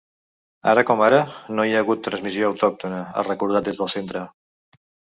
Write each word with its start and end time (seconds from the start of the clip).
Ara 0.71 0.83
com 0.89 1.03
ara, 1.07 1.19
no 1.59 1.67
hi 1.69 1.75
ha 1.77 1.85
hagut 1.87 2.03
transmissió 2.09 2.49
autòctona, 2.51 3.05
han 3.21 3.31
recordat 3.31 3.71
des 3.71 3.83
del 3.85 3.97
centre. 3.99 4.29